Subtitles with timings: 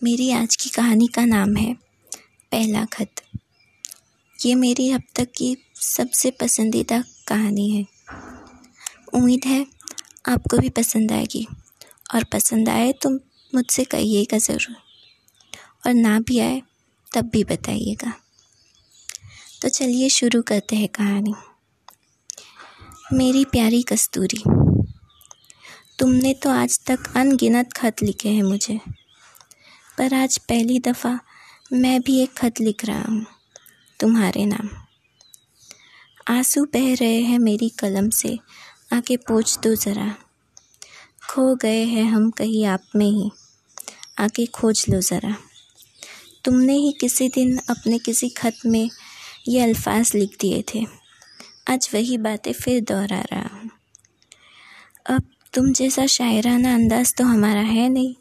[0.00, 1.72] मेरी आज की कहानी का नाम है,
[2.52, 3.20] पहला खत।
[4.38, 7.84] ये मेरी अब तक की सबसे पसंदीदा कहानी है।
[9.14, 9.66] उम्मीद है
[10.28, 11.46] आपको भी पसंद आएगी,
[12.14, 13.10] और पसंद आए तो
[13.52, 14.76] मुझसे कहिएगा ज़रूर,
[15.86, 16.62] और ना भी आए
[17.12, 18.12] तब भी बताइएगा।
[19.62, 21.34] तो चलिए शुरू करते हैं कहानी।
[23.12, 24.42] मेरी प्यारी कस्तूरी,
[25.98, 28.78] तुमने तो आज तक अनगिनत खत लिखे हैं मुझे।
[29.98, 31.18] पर आज पहली दफ़ा
[31.72, 33.24] मैं भी एक खत लिख रहा हूँ,
[34.00, 34.68] तुम्हारे नाम।
[36.28, 38.38] आँसू बह रहे हैं मेरी कलम से
[38.92, 40.14] आके पूछ दो ज़रा।
[41.30, 43.30] खो गए हैं हम कहीं आप में ही
[44.18, 45.34] आके खोज लो ज़रा।
[46.44, 48.90] तुमने ही किसी दिन अपने किसी खत में
[49.48, 50.84] ये अल्फाज लिख दिए थे।
[51.68, 53.70] आज वही बातें फिर दोहरा रहा हूँ।
[55.06, 58.14] अब तुम जैसा शायराना अंदाज तो हमारा है नहीं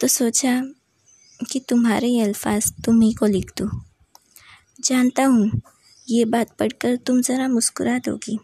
[0.00, 0.60] तो सोचा
[1.50, 3.68] कि तुम्हारे ये अल्फाज तुम ही को लिख दूँ।
[4.80, 5.62] जानता हूँ,
[6.10, 8.38] ये बात पढ़कर तुम ज़रा मुस्कुरा दोगी।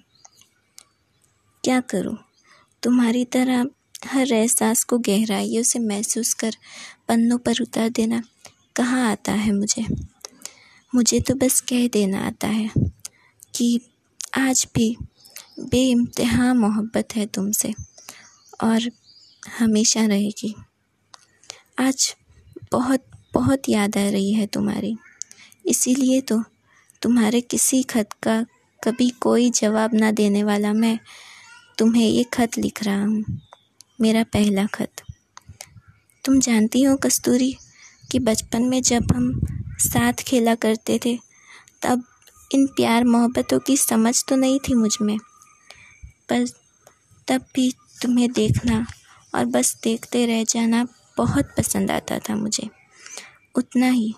[1.64, 2.16] क्या करूँ?
[2.82, 3.66] तुम्हारी तरह
[4.06, 6.56] हर एहसास को गहराइयों से महसूस कर
[7.08, 8.22] पन्नों पर उतार देना
[8.76, 9.86] कहाँ आता है मुझे?
[10.94, 12.70] मुझे तो बस कह देना आता है
[13.54, 13.80] कि
[14.38, 14.96] आज भी
[15.60, 17.74] बेइम्तहा मोहब्बत है तुमसे
[18.62, 18.90] और
[19.58, 20.54] हमेशा रहेगी।
[21.78, 22.14] आज
[22.72, 24.96] बहुत बहुत याद आ रही है तुम्हारी।
[25.66, 26.42] इसीलिए तो
[27.02, 28.42] तुम्हारे किसी खत का
[28.82, 30.98] कभी कोई जवाब ना देने वाला मैं
[31.78, 33.24] तुम्हें ये खत लिख रहा हूँ,
[34.00, 35.02] मेरा पहला खत।
[36.24, 37.54] तुम जानती हो कस्तूरी,
[38.10, 39.40] कि बचपन में जब हम
[39.80, 41.16] साथ खेला करते थे,
[41.82, 42.04] तब
[42.50, 45.16] इन प्यार मोहब्बतों की समझ तो नहीं थी मुझमें,
[46.28, 46.46] पर
[47.28, 47.70] तब भी
[48.02, 48.84] तुम्हें देखना
[49.34, 52.68] और बस देखते रह जाना बहुत पसंद आता था मुझे।
[53.54, 54.14] उतना ही,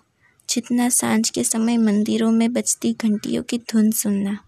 [0.49, 4.39] जितना साँझ के समय मंदिरों में बजती घंटियों की धुन सुनना,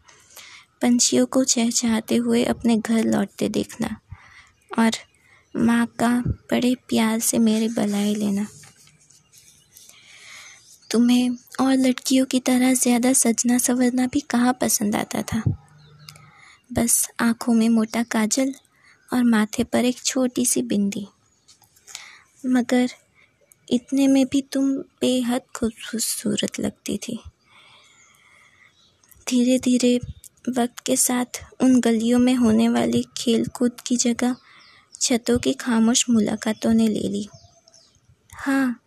[0.83, 3.97] पंछियों को चहचहाते हुए अपने घर लौटते देखना,
[4.79, 4.91] और
[5.56, 8.47] माँ का बड़े प्यार से मेरे बलाई लेना।
[10.91, 11.31] तुम्हें
[11.61, 15.43] और लड़कियों की तरह ज़्यादा सजना संवरना भी कहाँ पसंद आता था?
[16.73, 18.55] बस आँखों में मोटा काजल
[19.12, 21.06] और माथे पर एक छोटी सी बिंदी।
[22.47, 22.89] मगर
[23.71, 27.19] इतने में भी तुम बेहद खूबसूरत लगती थी।
[29.29, 30.01] धीरे धीरे
[30.49, 34.37] वक्त के साथ उन गलियों में होने वाली खेल कूद की जगह
[35.01, 37.29] छतों की खामोश मुलाकातों ने ले ली।
[38.35, 38.81] हाँ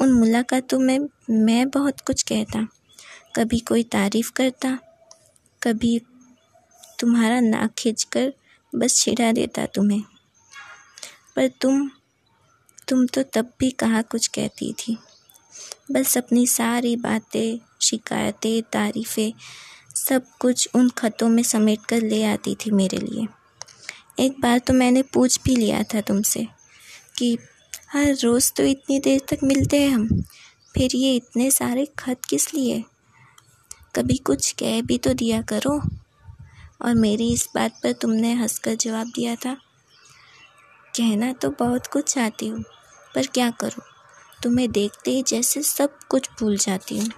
[0.00, 0.98] उन मुलाकातों में
[1.30, 2.68] मैं बहुत कुछ कहता।
[3.36, 4.78] कभी कोई तारीफ़ करता,
[5.62, 6.02] कभी
[6.98, 8.32] तुम्हारा नाक खींच कर
[8.74, 10.02] बस छिड़ा देता तुम्हें।
[11.36, 11.90] पर तुम
[12.88, 14.96] तुम तो तब भी कहाँ कुछ कहती थी।
[15.92, 19.32] बस अपनी सारी बातें, शिकायतें, तारीफ़ें,
[19.96, 23.26] सब कुछ उन ख़तों में समेट कर ले आती थी मेरे लिए।
[24.20, 26.46] एक बार तो मैंने पूछ भी लिया था तुमसे
[27.18, 27.36] कि
[27.90, 30.22] हर रोज़ तो इतनी देर तक मिलते हैं हम,
[30.74, 32.82] फिर ये इतने सारे ख़त किस लिए?
[33.96, 35.80] कभी कुछ कह भी तो दिया करो।
[36.82, 39.56] और मेरी इस बात पर तुमने हंसकर जवाब दिया था
[40.96, 42.62] कहना तो बहुत कुछ चाहती हूँ,
[43.14, 43.82] पर क्या करूँ?
[44.42, 47.08] तुम्हें देखते ही जैसे सब कुछ भूल जाती हूँ।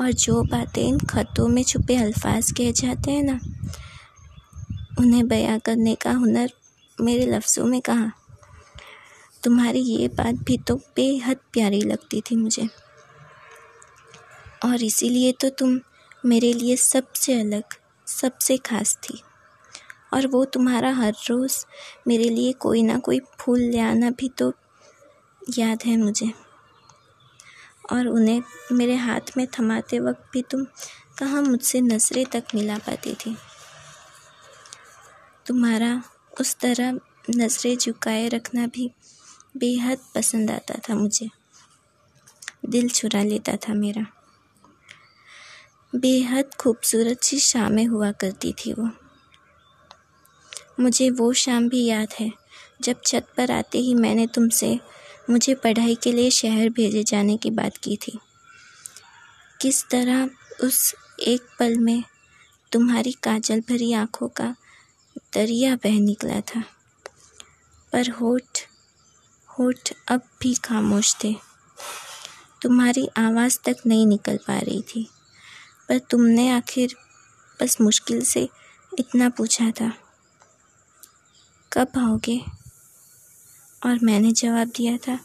[0.00, 3.38] और जो बातें इन ख़तों में छुपे अल्फाज कह जाते हैं ना,
[4.98, 6.50] उन्हें बयां करने का हुनर
[7.00, 8.10] मेरे लफ्ज़ों में कहा?
[9.42, 12.68] तुम्हारी ये बात भी तो बेहद प्यारी लगती थी मुझे।
[14.64, 15.80] और इसीलिए तो तुम
[16.26, 17.64] मेरे लिए सबसे अलग,
[18.06, 19.20] सबसे ख़ास थी।
[20.14, 21.64] और वो तुम्हारा हर रोज़
[22.08, 24.52] मेरे लिए कोई ना कोई फूल ले आना भी तो
[25.58, 26.32] याद है मुझे।
[27.92, 28.42] और उन्हें
[28.72, 30.64] मेरे हाथ में थमाते वक्त भी तुम
[31.18, 33.36] कहाँ मुझसे नज़रें तक मिला पाती थी।
[35.46, 36.02] तुम्हारा
[36.40, 36.92] उस तरह
[37.36, 38.90] नज़रें झुकाए रखना भी
[39.56, 41.30] बेहद पसंद आता था मुझे।
[42.64, 44.06] दिल चुरा लेता था मेरा।
[45.94, 48.90] बेहद खूबसूरत सी शामें हुआ करती थी वो।
[50.80, 52.30] मुझे वो शाम भी याद है,
[52.82, 54.78] जब छत पर आते ही मैंने तुमसे
[55.30, 58.18] मुझे पढ़ाई के लिए शहर भेजे जाने की बात की थी।
[59.60, 60.30] किस तरह
[60.62, 62.02] उस एक पल में
[62.72, 64.54] तुम्हारी काजल भरी आँखों का
[65.34, 66.62] दरिया बह निकला था।
[67.92, 68.60] पर होठ
[69.48, 71.34] होठ अब भी खामोश थे।
[72.62, 75.08] तुम्हारी आवाज़ तक नहीं निकल पा रही थी,
[75.88, 76.94] पर तुमने आखिर
[77.60, 78.48] बस मुश्किल से
[78.98, 79.92] इतना पूछा था।
[81.74, 82.38] कब आओगे?
[83.82, 85.18] और मैंने जवाब दिया था,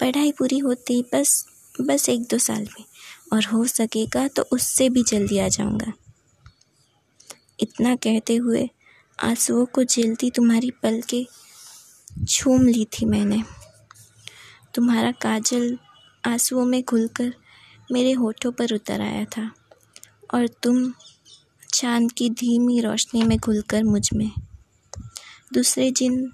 [0.00, 1.46] पढ़ाई पूरी होती बस
[1.80, 2.84] बस एक दो साल में,
[3.32, 5.92] और हो सकेगा तो उससे भी जल्दी आ जाऊँगा।
[7.60, 8.68] इतना कहते हुए
[9.18, 11.24] आंसुओं को झेलती तुम्हारी पल के
[12.28, 13.42] छूम ली थी मैंने।
[14.74, 15.78] तुम्हारा काजल
[16.24, 17.34] आंसुओं में घुलकर
[17.92, 19.50] मेरे होठों पर उतर आया था,
[20.34, 20.92] और तुम
[21.74, 24.30] चाँद की धीमी रोशनी में घुलकर मुझमें
[25.54, 26.30] दूसरे दिन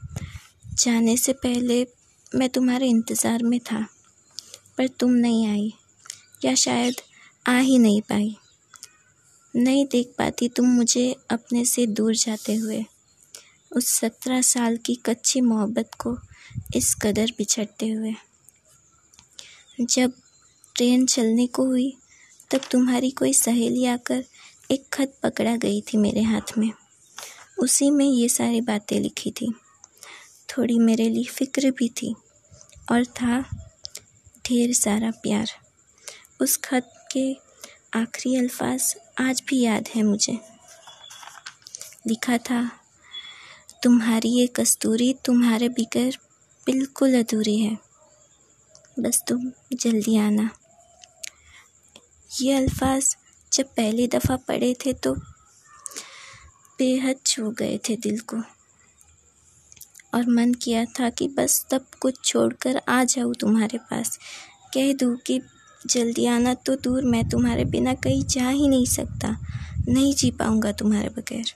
[0.75, 1.87] जाने से पहले
[2.33, 3.81] मैं तुम्हारे इंतज़ार में था,
[4.79, 5.73] पर तुम नहीं आई,
[6.45, 7.01] या शायद
[7.47, 8.35] आ ही नहीं पाई।
[9.55, 12.85] नहीं देख पाती तुम मुझे अपने से दूर जाते हुए।
[13.73, 16.17] उस सत्रह साल की कच्ची मोहब्बत को
[16.77, 18.15] इस कदर बिछड़ते हुए।
[19.81, 20.13] जब
[20.77, 21.93] ट्रेन चलने को हुई,
[22.51, 24.25] तब तुम्हारी कोई सहेली आकर
[24.71, 26.71] एक खत पकड़ा गई थी मेरे हाथ में।
[27.61, 29.53] उसी में ये सारी बातें लिखी थी।
[30.49, 32.15] थोड़ी मेरे लिए फ़िक्र भी थी
[32.93, 33.41] और था
[34.47, 35.51] ढेर सारा प्यार।
[36.41, 37.33] उस खत के
[37.95, 40.39] आखिरी अल्फाज आज भी याद है मुझे।
[42.07, 42.63] लिखा था,
[43.83, 46.17] तुम्हारी ये कस्तूरी तुम्हारे बिगर
[46.67, 47.77] बिल्कुल अधूरी है।
[48.99, 50.51] बस तुम जल्दी आना।
[52.31, 53.17] ये अल्फाज
[53.53, 55.15] जब पहली दफ़ा पढ़े थे तो
[56.81, 58.37] बेहद छू गए थे दिल को
[60.15, 64.19] और मन किया था कि बस सब कुछ छोड़कर आ जाऊँ तुम्हारे पास।
[64.75, 65.41] कह दूँ कि
[65.87, 69.37] जल्दी आना तो दूर, मैं तुम्हारे बिना कहीं जा ही नहीं सकता।
[69.89, 71.53] नहीं जी पाऊँगा तुम्हारे बगैर।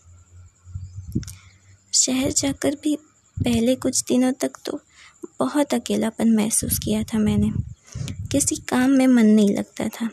[1.93, 2.97] शहर जाकर भी
[3.37, 4.81] पहले कुछ दिनों तक तो
[5.41, 7.51] बहुत अकेलापन महसूस किया था मैंने।
[8.33, 10.09] किसी काम में मन नहीं लगता था।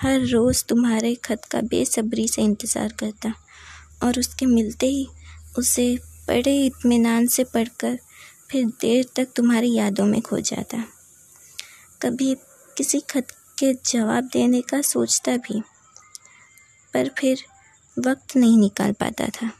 [0.00, 3.32] हर रोज़ तुम्हारे खत का बेसब्री से इंतज़ार करता।
[4.02, 5.06] और उसके मिलते ही
[5.58, 5.98] उसे
[6.28, 7.98] बड़े इत्मीनान से पढ़कर
[8.50, 10.84] फिर देर तक तुम्हारी यादों में खो जाता।
[12.02, 12.34] कभी
[12.76, 13.26] किसी खत
[13.58, 15.60] के जवाब देने का सोचता भी,
[16.94, 17.44] पर फिर
[17.98, 19.50] वक्त नहीं निकाल पाता था।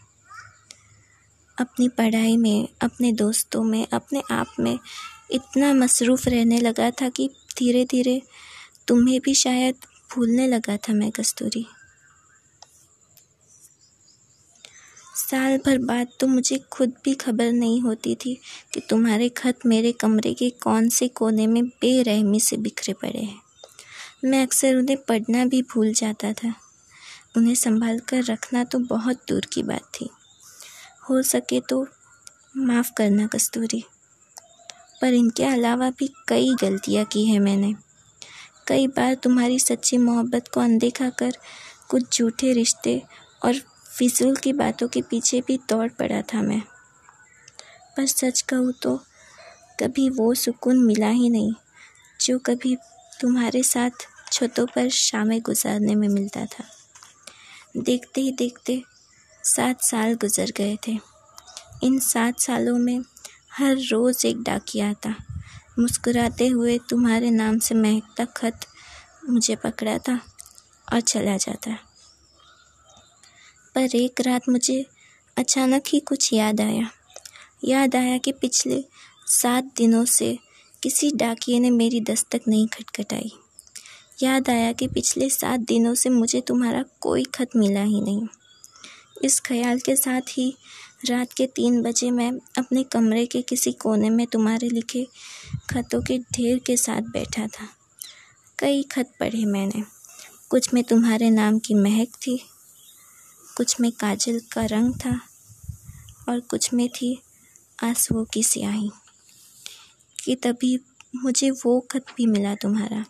[1.61, 4.79] अपनी पढ़ाई में, अपने दोस्तों में, अपने आप में
[5.31, 8.23] इतना मसरूफ़ रहने लगा था कि धीरे धीरे
[8.89, 9.75] तुम्हें भी शायद
[10.15, 11.67] भूलने लगा था मैं कस्तूरी।
[15.31, 18.41] साल भर बाद तो मुझे खुद भी खबर नहीं होती थी
[18.75, 23.41] कि तुम्हारे खत मेरे कमरे के कौन से कोने में बेरहमी से बिखरे पड़े हैं।
[24.25, 26.55] मैं अक्सर उन्हें पढ़ना भी भूल जाता था।
[27.37, 30.11] उन्हें संभाल कर रखना तो बहुत दूर की बात थी।
[31.11, 31.87] हो सके तो
[32.57, 33.85] माफ़ करना कस्तूरी।
[35.03, 37.75] पर इनके अलावा भी कई गलतियाँ की हैं मैंने।
[38.67, 41.33] कई बार तुम्हारी सच्ची मोहब्बत को अनदेखा कर
[41.89, 43.03] कुछ झूठे रिश्ते
[43.45, 43.55] और
[43.99, 46.61] फिजूल की बातों के पीछे भी दौड़ पड़ा था मैं।
[47.97, 48.97] पर सच कहूँ तो
[49.81, 51.53] कभी वो सुकून मिला ही नहीं,
[52.21, 52.77] जो कभी
[53.21, 53.91] तुम्हारे साथ
[54.33, 56.65] छतों पर शामें गुजारने में मिलता था।
[57.77, 58.83] देखते ही देखते
[59.45, 60.99] सात साल गुजर गए थे।
[61.83, 63.01] इन सात सालों में
[63.53, 65.15] हर रोज़ एक डाकिया आता।
[65.79, 68.61] मुस्कुराते हुए तुम्हारे नाम से महकता खत
[69.29, 70.21] मुझे पकड़ा था
[70.93, 71.79] और चला जाता।
[73.77, 74.87] पर एक रात मुझे
[75.39, 76.91] अचानक ही कुछ याद आया।
[77.65, 78.85] याद आया कि पिछले
[79.27, 80.39] सात दिनों से
[80.83, 83.33] किसी डाकिए ने मेरी दस्तक नहीं खटखटाई।
[84.23, 88.27] याद आया कि पिछले सात दिनों से मुझे तुम्हारा कोई खत मिला ही नहीं।
[89.25, 90.57] इस ख्याल के साथ ही
[91.11, 95.07] रात के तीन बजे मैं अपने कमरे के किसी कोने में तुम्हारे लिखे
[95.71, 97.69] खतों के ढेर के साथ बैठा था।
[98.59, 99.83] कई खत पढ़े मैंने।
[100.49, 102.45] कुछ में तुम्हारे नाम की महक थी
[103.57, 105.21] कुछ में काजल का रंग था
[106.29, 107.23] और कुछ में थी
[107.83, 108.91] आंसुओं की स्याही।
[110.25, 110.79] कि तभी
[111.17, 113.05] मुझे वो खत भी मिला तुम्हारा,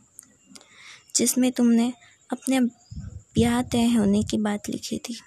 [1.16, 1.92] जिसमें तुमने
[2.30, 5.18] अपने ब्याह तय होने की बात लिखी थी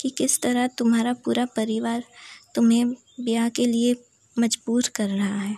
[0.00, 2.04] कि किस तरह तुम्हारा पूरा परिवार
[2.54, 2.88] तुम्हें
[3.20, 3.94] ब्याह के लिए
[4.36, 5.56] मजबूर कर रहा है,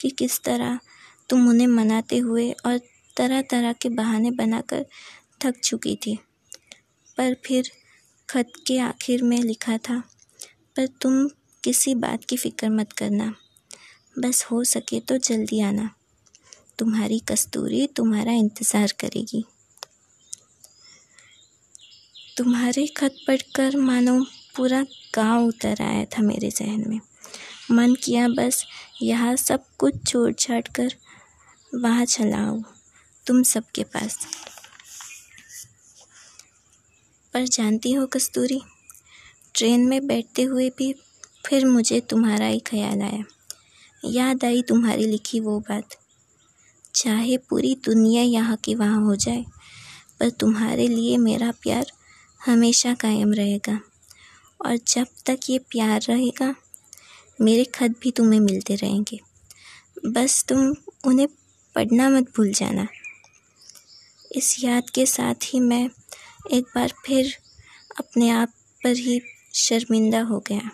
[0.00, 0.78] कि किस तरह
[1.30, 2.78] तुम उन्हें मनाते हुए और
[3.16, 4.86] तरह तरह के बहाने बनाकर
[5.40, 6.18] थक चुकी थी।
[7.16, 7.70] पर फिर
[8.28, 9.98] खत के आखिर में लिखा था,
[10.76, 11.26] पर तुम
[11.64, 13.34] किसी बात की फ़िक्र मत करना।
[14.18, 15.90] बस हो सके तो जल्दी आना।
[16.78, 19.44] तुम्हारी कस्तूरी तुम्हारा इंतज़ार करेगी।
[22.36, 24.18] तुम्हारे खत पढ़कर मानो
[24.56, 24.82] पूरा
[25.14, 27.00] गाँव उतर आया था मेरे जहन में।
[27.70, 28.64] मन किया बस
[29.02, 30.94] यहाँ सब कुछ छोड़ छाड़ कर,
[31.72, 32.60] वहाँ चलाओ
[33.26, 34.18] तुम सबके पास।
[37.34, 38.60] पर जानती हो कस्तूरी?
[39.54, 40.94] ट्रेन में बैठते हुए भी
[41.46, 43.24] फिर मुझे तुम्हारा ही ख्याल आया।
[44.04, 45.96] याद आई तुम्हारी लिखी वो बात।
[46.94, 49.44] चाहे पूरी दुनिया यहाँ की वहाँ हो जाए,
[50.20, 51.92] पर तुम्हारे लिए मेरा प्यार
[52.46, 53.80] हमेशा कायम रहेगा।
[54.66, 56.54] और जब तक ये प्यार रहेगा,
[57.40, 59.20] मेरे खत भी तुम्हें मिलते रहेंगे।
[60.06, 60.74] बस तुम
[61.04, 61.28] उन्हें
[61.74, 62.86] पढ़ना मत भूल जाना।
[64.32, 65.90] इस याद के साथ ही मैं
[66.52, 67.34] एक बार फिर
[67.98, 68.48] अपने आप
[68.84, 69.20] पर ही
[69.54, 70.70] शर्मिंदा हो गया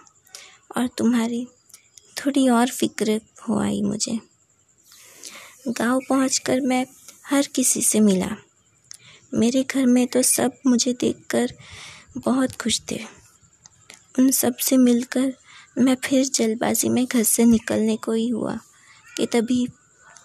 [0.77, 1.47] और तुम्हारी
[2.17, 4.19] थोड़ी और फ़िक्र हो आई मुझे।
[5.69, 6.87] गाँव पहुंचकर मैं
[7.27, 8.37] हर किसी से मिला।
[9.35, 11.53] मेरे घर में तो सब मुझे देखकर
[12.19, 13.01] बहुत खुश थे।
[14.19, 15.33] उन सबसे मिलकर
[15.79, 18.59] मैं फिर जल्दबाजी में घर से निकलने को ही हुआ
[19.17, 19.67] कि तभी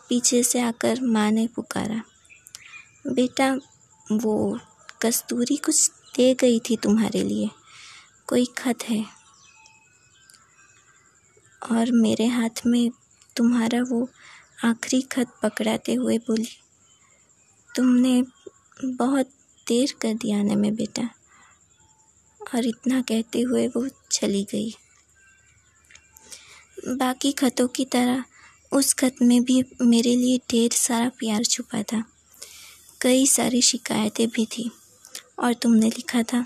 [0.10, 2.02] पीछे से आकर माँ ने पुकारा,
[3.08, 3.58] बेटा,
[4.12, 4.60] वो
[5.02, 7.50] कस्तूरी कुछ दे गई थी तुम्हारे लिए।
[8.28, 9.04] कोई खत है?
[11.72, 12.90] और मेरे हाथ में
[13.36, 14.08] तुम्हारा वो
[14.66, 16.48] आखिरी खत पकड़ाते हुए बोली,
[17.75, 18.22] तुमने
[18.86, 19.30] बहुत
[19.68, 21.10] देर कर दिया आने में बेटा।
[22.42, 24.74] और इतना कहते हुए वो चली गई।
[26.88, 28.24] बाकी खतों की तरह
[28.72, 32.04] उस खत में भी मेरे लिए ढेर सारा प्यार छुपा था।
[33.02, 34.72] कई सारी शिकायतें भी थी।
[35.38, 36.46] और तुमने लिखा था,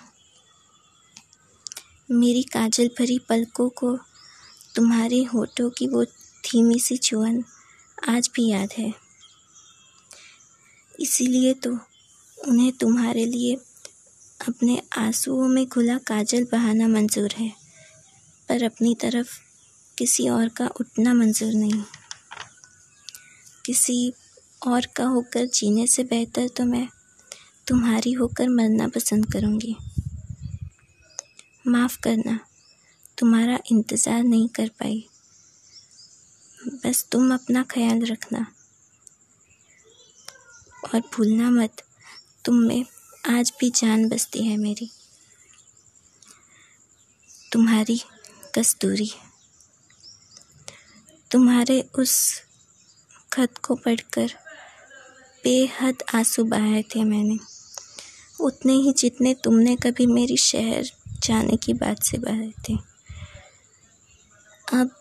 [2.11, 3.97] मेरी काजल भरी पलकों को
[4.75, 6.03] तुम्हारे होठों की वो
[6.43, 7.43] धीमी सी चुअन
[8.09, 8.93] आज भी याद है।
[10.99, 11.71] इसीलिए तो
[12.37, 13.55] उन्हें तुम्हारे लिए
[14.39, 17.49] अपने आंसुओं में खुला काजल बहाना मंजूर है,
[18.49, 19.37] पर अपनी तरफ़
[19.97, 21.83] किसी और का उठना मंजूर नहीं।
[23.65, 24.13] किसी
[24.67, 26.87] और का होकर जीने से बेहतर तो मैं
[27.69, 29.75] तुम्हारी होकर मरना पसंद करूँगी।
[31.67, 32.39] माफ़ करना,
[33.17, 35.07] तुम्हारा इंतज़ार नहीं कर पाई।
[36.67, 38.53] बस तुम अपना ख्याल रखना।
[40.85, 41.83] और भूलना मत,
[42.45, 42.85] तुम में
[43.29, 44.91] आज भी जान बसती है मेरी।
[47.51, 48.01] तुम्हारी
[48.55, 49.11] कस्तूरी।
[51.31, 52.41] तुम्हारे उस
[53.33, 54.27] खत को पढ़कर
[55.43, 57.58] बेहद आँसू बहाए थे मैंने।
[58.39, 60.89] उतने ही जितने तुमने कभी मेरी शहर
[61.23, 62.77] जाने की बात से बहाए थे।
[64.73, 64.91] अब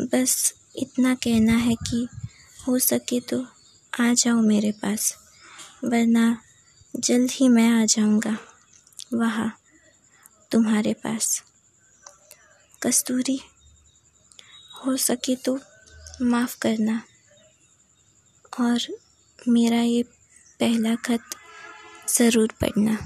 [0.00, 2.06] बस इतना कहना है कि
[2.68, 3.40] हो सके तो
[4.00, 5.14] आ जाओ मेरे पास,
[5.84, 6.26] वरना
[6.94, 8.36] जल्द ही मैं आ जाऊँगा
[9.14, 9.52] वहाँ
[10.50, 11.42] तुम्हारे पास।
[12.82, 13.38] कस्तूरी,
[14.76, 15.58] हो सके तो
[16.22, 17.02] माफ़ करना।
[18.60, 18.78] और
[19.48, 20.02] मेरा ये
[20.60, 21.35] पहला खत
[22.08, 22.96] ज़रूर पढ़ना।